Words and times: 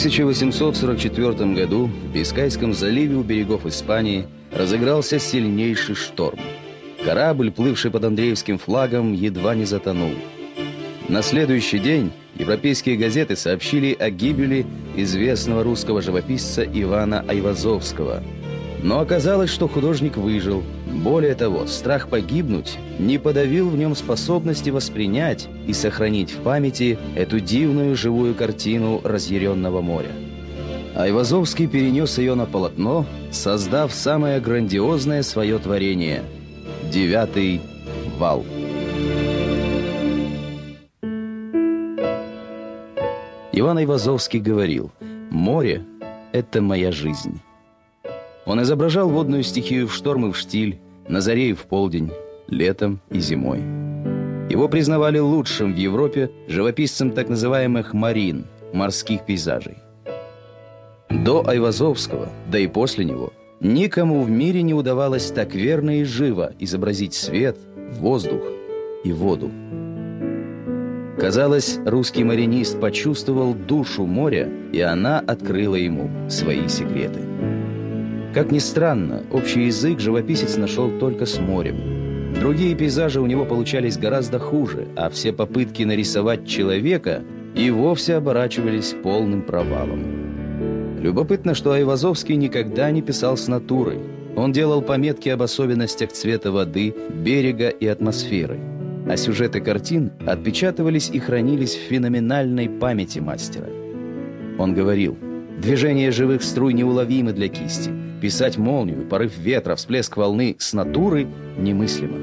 1844 0.00 1.52
году 1.52 1.84
в 1.84 2.14
Бискайском 2.14 2.72
заливе 2.72 3.16
у 3.16 3.22
берегов 3.22 3.66
Испании 3.66 4.26
разыгрался 4.50 5.18
сильнейший 5.18 5.94
шторм. 5.94 6.38
Корабль, 7.04 7.50
плывший 7.50 7.90
под 7.90 8.04
Андреевским 8.04 8.56
флагом, 8.56 9.12
едва 9.12 9.54
не 9.54 9.66
затонул. 9.66 10.12
На 11.10 11.20
следующий 11.20 11.78
день 11.78 12.12
европейские 12.34 12.96
газеты 12.96 13.36
сообщили 13.36 13.92
о 13.92 14.08
гибели 14.08 14.64
известного 14.96 15.62
русского 15.62 16.00
живописца 16.00 16.64
Ивана 16.64 17.22
Айвазовского. 17.28 18.22
Но 18.82 19.00
оказалось, 19.00 19.50
что 19.50 19.68
художник 19.68 20.16
выжил. 20.16 20.62
Более 20.86 21.34
того, 21.34 21.66
страх 21.66 22.08
погибнуть 22.08 22.78
не 22.98 23.18
подавил 23.18 23.68
в 23.68 23.76
нем 23.76 23.94
способности 23.94 24.70
воспринять 24.70 25.48
и 25.66 25.72
сохранить 25.72 26.32
в 26.32 26.42
памяти 26.42 26.98
эту 27.14 27.40
дивную 27.40 27.94
живую 27.96 28.34
картину 28.34 29.00
разъяренного 29.04 29.80
моря. 29.80 30.10
Айвазовский 30.96 31.66
перенес 31.66 32.18
ее 32.18 32.34
на 32.34 32.46
полотно, 32.46 33.06
создав 33.30 33.92
самое 33.92 34.40
грандиозное 34.40 35.22
свое 35.22 35.58
творение– 35.58 36.22
«Девятый 36.90 37.60
вал». 38.18 38.44
Иван 43.52 43.78
Айвазовский 43.78 44.40
говорил 44.40 44.90
«Море– 45.30 45.84
это 46.32 46.60
моя 46.60 46.90
жизнь». 46.90 47.40
Он 48.46 48.62
изображал 48.62 49.08
водную 49.08 49.42
стихию 49.42 49.86
в 49.86 49.94
шторм 49.94 50.26
и 50.26 50.32
в 50.32 50.36
штиль, 50.36 50.80
на 51.08 51.20
заре 51.20 51.50
и 51.50 51.54
в 51.54 51.62
полдень, 51.64 52.10
летом 52.48 53.00
и 53.10 53.20
зимой. 53.20 53.60
Его 54.50 54.68
признавали 54.68 55.18
лучшим 55.18 55.74
в 55.74 55.76
Европе 55.76 56.30
живописцем 56.48 57.12
так 57.12 57.28
называемых 57.28 57.94
«марин»– 57.94 58.46
морских 58.72 59.24
пейзажей. 59.24 59.76
До 61.08 61.46
Айвазовского, 61.46 62.28
да 62.50 62.58
и 62.58 62.66
после 62.66 63.04
него, 63.04 63.32
никому 63.60 64.22
в 64.22 64.30
мире 64.30 64.62
не 64.62 64.74
удавалось 64.74 65.30
так 65.30 65.54
верно 65.54 66.00
и 66.00 66.04
живо 66.04 66.52
изобразить 66.58 67.14
свет, 67.14 67.58
воздух 67.92 68.42
и 69.04 69.12
воду. 69.12 69.50
Казалось, 71.20 71.78
русский 71.84 72.24
маринист 72.24 72.80
почувствовал 72.80 73.54
душу 73.54 74.06
моря, 74.06 74.48
и 74.72 74.80
она 74.80 75.20
открыла 75.20 75.74
ему 75.74 76.08
свои 76.30 76.66
секреты. 76.66 77.29
Как 78.34 78.52
ни 78.52 78.58
странно, 78.58 79.22
общий 79.32 79.66
язык 79.66 80.00
живописец 80.00 80.56
нашел 80.56 80.90
только 80.98 81.26
с 81.26 81.38
морем. 81.38 82.34
Другие 82.40 82.74
пейзажи 82.76 83.20
у 83.20 83.26
него 83.26 83.44
получались 83.44 83.98
гораздо 83.98 84.38
хуже, 84.38 84.86
а 84.96 85.10
все 85.10 85.32
попытки 85.32 85.82
нарисовать 85.82 86.46
человека 86.46 87.22
и 87.54 87.70
вовсе 87.70 88.14
оборачивались 88.14 88.94
полным 89.02 89.42
провалом. 89.42 91.00
Любопытно, 91.00 91.54
что 91.54 91.72
Айвазовский 91.72 92.36
никогда 92.36 92.90
не 92.90 93.02
писал 93.02 93.36
с 93.36 93.48
натурой. 93.48 93.98
Он 94.36 94.52
делал 94.52 94.80
пометки 94.80 95.28
об 95.28 95.42
особенностях 95.42 96.12
цвета 96.12 96.52
воды, 96.52 96.94
берега 97.10 97.68
и 97.68 97.86
атмосферы– 97.86 98.60
а 99.08 99.16
сюжеты 99.16 99.60
картин 99.60 100.12
отпечатывались 100.26 101.10
и 101.12 101.18
хранились 101.18 101.74
в 101.74 101.88
феноменальной 101.88 102.68
памяти 102.68 103.18
мастера. 103.18 103.68
Он 104.58 104.74
говорил, 104.74 105.16
движение 105.58 106.10
живых 106.10 106.42
струй 106.42 106.74
неуловимы 106.74 107.32
для 107.32 107.48
кисти, 107.48 107.90
писать 108.20 108.58
молнию, 108.58 109.06
порыв 109.06 109.36
ветра, 109.38 109.74
всплеск 109.74 110.16
волны 110.16 110.56
с 110.58 110.72
натуры 110.72 111.26
немыслимо. 111.58 112.18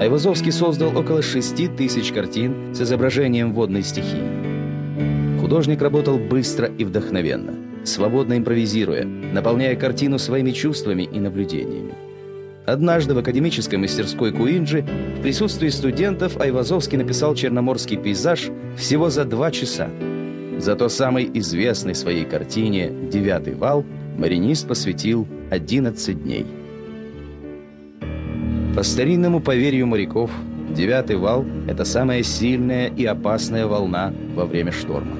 Айвазовский 0.00 0.52
создал 0.52 0.96
около 0.96 1.22
шести 1.22 1.68
тысяч 1.68 2.12
картин 2.12 2.74
с 2.74 2.80
изображением 2.80 3.52
водной 3.52 3.82
стихии. 3.82 5.38
Художник 5.40 5.80
работал 5.82 6.18
быстро 6.18 6.66
и 6.66 6.84
вдохновенно, 6.84 7.54
свободно 7.84 8.36
импровизируя, 8.36 9.04
наполняя 9.04 9.76
картину 9.76 10.18
своими 10.18 10.50
чувствами 10.50 11.02
и 11.02 11.20
наблюдениями. 11.20 11.94
Однажды 12.64 13.14
в 13.14 13.18
академической 13.18 13.74
мастерской 13.76 14.32
Куинджи 14.32 14.84
в 15.18 15.22
присутствии 15.22 15.68
студентов 15.68 16.40
Айвазовский 16.40 16.96
написал 16.96 17.34
черноморский 17.34 17.96
пейзаж 17.96 18.50
всего 18.76 19.10
за 19.10 19.24
два 19.24 19.50
часа. 19.50 19.88
Зато 20.58 20.88
самой 20.88 21.28
известной 21.34 21.94
своей 21.94 22.24
картине 22.24 22.90
«Девятый 23.10 23.54
вал» 23.54 23.84
маринист 24.16 24.68
посвятил 24.68 25.26
11 25.50 26.22
дней. 26.22 26.46
По 28.74 28.82
старинному 28.82 29.40
поверью 29.40 29.86
моряков, 29.86 30.30
девятый 30.70 31.16
вал– 31.16 31.44
это 31.68 31.84
самая 31.84 32.22
сильная 32.22 32.88
и 32.88 33.04
опасная 33.04 33.66
волна 33.66 34.12
во 34.34 34.46
время 34.46 34.72
шторма. 34.72 35.16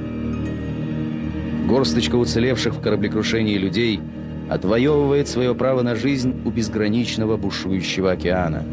Горсточка 1.69 2.17
уцелевших 2.17 2.75
в 2.75 2.81
кораблекрушении 2.81 3.57
людей– 3.57 4.01
отвоевывает 4.53 5.29
свое 5.29 5.55
право 5.55 5.83
на 5.83 5.95
жизнь 5.95 6.35
у 6.45 6.51
безграничного 6.51 7.37
бушующего 7.37 8.13
океана. 8.13 8.65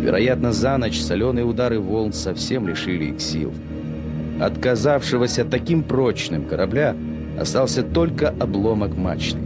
Вероятно, 0.00 0.52
за 0.52 0.76
ночь 0.76 1.00
соленые 1.00 1.44
удары 1.44 1.78
волн 1.78 2.12
совсем 2.12 2.68
лишили 2.68 3.06
их 3.06 3.20
сил. 3.20 3.52
Отказавшегося 4.40 5.44
таким 5.44 5.82
прочным 5.82 6.44
корабля 6.44 6.96
остался 7.38 7.82
только 7.82 8.28
обломок 8.28 8.96
мачты. 8.96 9.38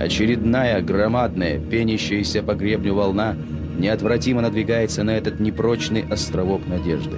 Очередная 0.00 0.80
громадная, 0.80 1.58
пенящаяся 1.58 2.42
по 2.42 2.54
гребню 2.54 2.94
волна 2.94 3.36
неотвратимо 3.78 4.42
надвигается 4.42 5.02
на 5.02 5.10
этот 5.10 5.40
непрочный 5.40 6.04
островок 6.10 6.66
надежды. 6.66 7.16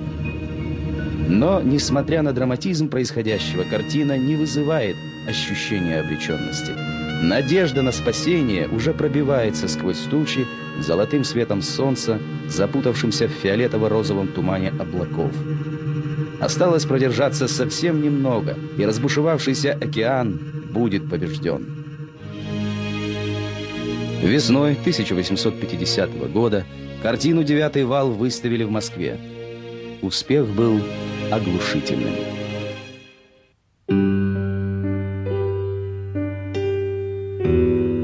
Но, 1.28 1.60
несмотря 1.62 2.22
на 2.22 2.32
драматизм 2.32 2.88
происходящего, 2.88 3.64
картина 3.64 4.18
не 4.18 4.36
вызывает 4.36 4.96
ощущения 5.28 6.00
обреченности– 6.00 6.72
Надежда 7.24 7.80
на 7.80 7.90
спасение 7.90 8.68
уже 8.68 8.92
пробивается 8.92 9.66
сквозь 9.66 9.98
тучи 10.10 10.46
золотым 10.78 11.24
светом 11.24 11.62
солнца, 11.62 12.18
запутавшимся 12.48 13.28
в 13.28 13.30
фиолетово-розовом 13.30 14.28
тумане 14.28 14.74
облаков. 14.78 15.32
Осталось 16.40 16.84
продержаться 16.84 17.48
совсем 17.48 18.02
немного, 18.02 18.56
и 18.76 18.84
разбушевавшийся 18.84 19.72
океан 19.72 20.38
будет 20.70 21.08
побежден. 21.08 21.84
Весной 24.22 24.72
1850 24.72 26.32
года 26.32 26.64
картину 27.02 27.44
«Девятый 27.44 27.84
вал» 27.84 28.10
выставили 28.10 28.64
в 28.64 28.70
Москве. 28.70 29.18
Успех 30.02 30.46
был 30.46 30.80
оглушительным. 31.30 32.14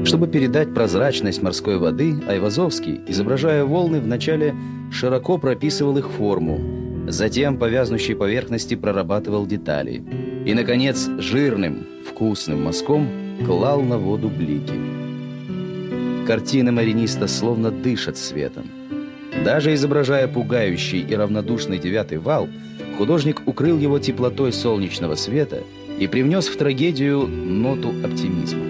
Чтобы 0.05 0.27
передать 0.27 0.73
прозрачность 0.73 1.41
морской 1.41 1.77
воды, 1.77 2.15
Айвазовский, 2.27 3.01
изображая 3.07 3.65
волны, 3.65 3.99
вначале 3.99 4.53
широко 4.91 5.37
прописывал 5.37 5.97
их 5.97 6.09
форму, 6.09 6.80
затем 7.07 7.57
по 7.57 7.65
вязнущей 7.69 8.15
поверхности 8.15 8.75
прорабатывал 8.75 9.45
детали 9.45 10.03
и, 10.45 10.53
наконец, 10.53 11.09
жирным, 11.19 11.85
вкусным 12.07 12.63
мазком 12.63 13.07
клал 13.45 13.81
на 13.81 13.97
воду 13.97 14.29
блики. 14.29 14.73
Картины 16.27 16.71
мариниста 16.71 17.27
словно 17.27 17.71
дышат 17.71 18.17
светом. 18.17 18.65
Даже 19.43 19.73
изображая 19.73 20.27
пугающий 20.27 21.01
и 21.01 21.15
равнодушный 21.15 21.79
девятый 21.79 22.19
вал, 22.19 22.47
художник 22.97 23.41
укрыл 23.45 23.79
его 23.79 23.97
теплотой 23.99 24.53
солнечного 24.53 25.15
света 25.15 25.63
и 25.99 26.07
привнес 26.07 26.47
в 26.47 26.57
трагедию 26.57 27.27
ноту 27.27 27.89
оптимизма. 28.03 28.65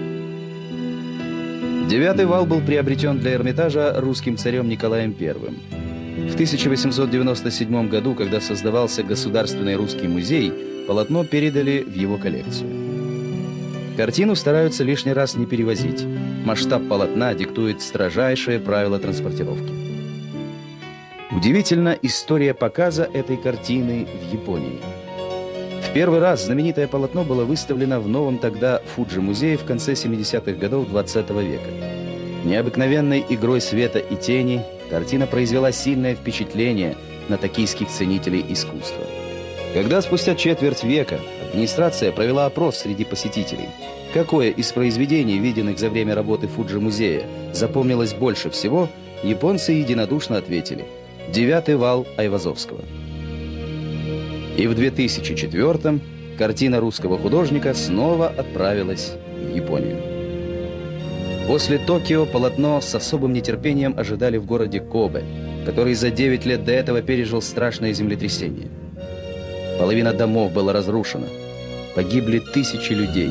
Девятый 1.88 2.24
вал 2.24 2.46
был 2.46 2.60
приобретен 2.60 3.18
для 3.18 3.34
Эрмитажа 3.34 3.94
русским 3.98 4.38
царем 4.38 4.68
Николаем 4.68 5.14
I. 5.20 5.81
В 6.28 6.34
1897 6.34 7.88
году, 7.88 8.14
когда 8.14 8.40
создавался 8.40 9.02
Государственный 9.02 9.76
русский 9.76 10.08
музей, 10.08 10.52
полотно 10.86 11.24
передали 11.24 11.82
в 11.82 11.94
его 11.94 12.18
коллекцию. 12.18 12.70
Картину 13.96 14.34
стараются 14.34 14.84
лишний 14.84 15.12
раз 15.12 15.36
не 15.36 15.46
перевозить. 15.46 16.04
Масштаб 16.44 16.88
полотна 16.88 17.34
диктует 17.34 17.82
строжайшие 17.82 18.58
правила 18.58 18.98
транспортировки. 18.98 19.72
Удивительна 21.30 21.96
история 22.02 22.54
показа 22.54 23.04
этой 23.04 23.36
картины 23.36 24.06
в 24.06 24.32
Японии– 24.32 24.80
первый 25.92 26.20
раз 26.20 26.46
знаменитое 26.46 26.88
полотно 26.88 27.22
было 27.22 27.44
выставлено 27.44 28.00
в 28.00 28.08
новом 28.08 28.38
тогда 28.38 28.80
Фуджи-музее 28.94 29.58
в 29.58 29.64
конце 29.64 29.92
70-х 29.92 30.52
годов 30.52 30.88
20 30.88 31.30
-го 31.30 31.44
века. 31.44 31.68
Необыкновенной 32.44 33.24
игрой 33.28 33.60
света 33.60 33.98
и 33.98 34.16
тени 34.16 34.62
картина 34.92 35.26
произвела 35.26 35.72
сильное 35.72 36.14
впечатление 36.14 36.96
на 37.30 37.38
токийских 37.38 37.88
ценителей 37.88 38.44
искусства. 38.50 39.06
Когда 39.72 40.02
спустя 40.02 40.34
четверть 40.34 40.84
века 40.84 41.18
администрация 41.48 42.12
провела 42.12 42.44
опрос 42.44 42.76
среди 42.76 43.06
посетителей, 43.06 43.70
какое 44.12 44.50
из 44.50 44.70
произведений, 44.70 45.38
виденных 45.38 45.78
за 45.78 45.88
время 45.88 46.14
работы 46.14 46.46
Фуджи-музея, 46.46 47.26
запомнилось 47.54 48.12
больше 48.12 48.50
всего, 48.50 48.90
японцы 49.22 49.72
единодушно 49.72 50.36
ответили 50.36 50.84
«Девятый 51.30 51.76
вал 51.76 52.06
Айвазовского». 52.18 52.82
И 54.58 54.66
в 54.66 54.78
2004-м 54.78 56.02
картина 56.36 56.80
русского 56.80 57.16
художника 57.16 57.72
снова 57.72 58.28
отправилась 58.28 59.12
в 59.36 59.56
Японию. 59.56 60.11
После 61.46 61.78
Токио 61.78 62.24
полотно 62.24 62.80
с 62.80 62.94
особым 62.94 63.32
нетерпением 63.32 63.98
ожидали 63.98 64.36
в 64.38 64.46
городе 64.46 64.80
Кобе, 64.80 65.24
который 65.66 65.94
за 65.94 66.10
9 66.10 66.46
лет 66.46 66.64
до 66.64 66.72
этого 66.72 67.02
пережил 67.02 67.42
страшное 67.42 67.92
землетрясение. 67.92 68.68
Половина 69.78 70.12
домов 70.12 70.52
была 70.52 70.72
разрушена. 70.72 71.26
Погибли 71.94 72.38
тысячи 72.38 72.92
людей. 72.92 73.30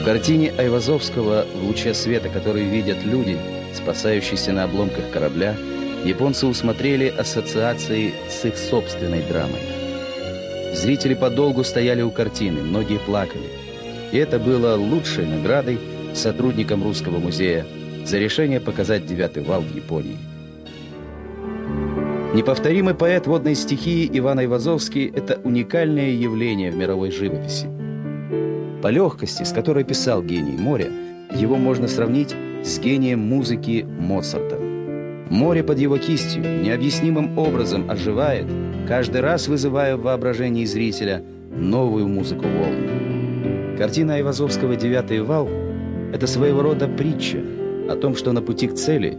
В 0.00 0.04
картине 0.04 0.52
Айвазовского 0.56 1.44
«В 1.54 1.66
луче 1.66 1.94
света, 1.94 2.28
который 2.28 2.64
видят 2.64 3.04
люди», 3.04 3.36
спасающиеся 3.74 4.52
на 4.52 4.64
обломках 4.64 5.10
корабля, 5.12 5.56
японцы 6.04 6.46
усмотрели 6.46 7.08
ассоциации 7.08 8.12
с 8.28 8.44
их 8.44 8.56
собственной 8.56 9.22
драмой. 9.22 9.60
Зрители 10.74 11.14
подолгу 11.14 11.64
стояли 11.64 12.02
у 12.02 12.10
картины, 12.10 12.62
многие 12.62 12.98
плакали. 12.98 13.50
И 14.10 14.16
это 14.16 14.38
было 14.38 14.76
лучшей 14.76 15.26
наградой 15.26 15.78
сотрудникам 16.18 16.82
Русского 16.82 17.18
музея 17.18 17.66
за 18.04 18.18
решение 18.18 18.60
показать 18.60 19.06
«Девятый 19.06 19.42
вал» 19.42 19.62
в 19.62 19.74
Японии. 19.74 20.18
Неповторимый 22.34 22.94
поэт 22.94 23.26
водной 23.26 23.54
стихии 23.54 24.08
Иван 24.10 24.38
Айвазовский– 24.38 25.06
это 25.14 25.38
уникальное 25.44 26.10
явление 26.10 26.70
в 26.70 26.76
мировой 26.76 27.10
живописи. 27.10 27.66
По 28.82 28.88
легкости, 28.88 29.42
с 29.42 29.52
которой 29.52 29.84
писал 29.84 30.22
гений 30.22 30.56
моря, 30.56 30.90
его 31.34 31.56
можно 31.56 31.88
сравнить 31.88 32.34
с 32.64 32.78
гением 32.78 33.20
музыки 33.20 33.86
Моцарта. 33.86 34.58
Море 35.28 35.62
под 35.62 35.78
его 35.78 35.98
кистью 35.98 36.42
необъяснимым 36.62 37.38
образом 37.38 37.90
оживает, 37.90 38.46
каждый 38.88 39.20
раз 39.20 39.48
вызывая 39.48 39.96
в 39.96 40.02
воображении 40.02 40.64
зрителя 40.64 41.22
новую 41.54 42.08
музыку 42.08 42.44
волн. 42.46 43.76
Картина 43.76 44.14
Айвазовского 44.14 44.76
«Девятый 44.76 45.20
вал»– 45.20 45.48
это 46.12 46.26
своего 46.26 46.62
рода 46.62 46.88
притча 46.88 47.38
о 47.88 47.96
том, 47.96 48.16
что 48.16 48.32
на 48.32 48.42
пути 48.42 48.68
к 48.68 48.74
цели 48.74 49.16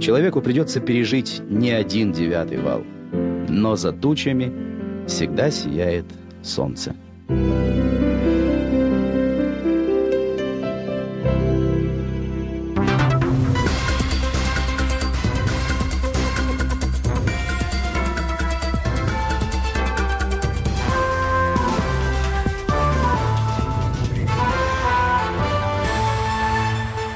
человеку 0.00 0.40
придется 0.40 0.80
пережить 0.80 1.40
не 1.48 1.70
один 1.70 2.12
девятый 2.12 2.58
вал, 2.58 2.84
но 3.48 3.76
за 3.76 3.92
тучами 3.92 4.52
всегда 5.06 5.50
сияет 5.50 6.04
солнце. 6.42 6.94
Thank 7.28 8.02
you. 8.02 8.07